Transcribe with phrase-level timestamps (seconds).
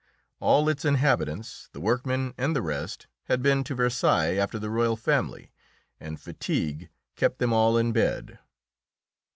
[0.39, 4.95] All its inhabitants, the workmen and the rest, had been to Versailles after the royal
[4.95, 5.51] family,
[5.99, 8.39] and fatigue kept them all in bed.